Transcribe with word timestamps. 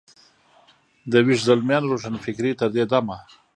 د 1.11 1.13
ویښ 1.25 1.39
زلمیانو 1.47 1.91
روښانفکرۍ 1.91 2.51
تر 2.59 2.69
دې 2.75 2.83
دمه. 2.91 3.17